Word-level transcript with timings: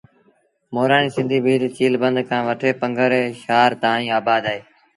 مورآڻيٚ 0.73 1.13
سنڌيٚ 1.15 1.43
ڀيٚل 1.45 1.63
چيٚل 1.77 1.93
بند 2.03 2.17
کآݩ 2.29 2.45
وٺي 2.47 2.71
پنگري 2.81 3.23
شآهر 3.43 3.71
تائيٚݩ 3.83 4.15
آبآد 4.17 4.43
اوهيݩ 4.47 4.63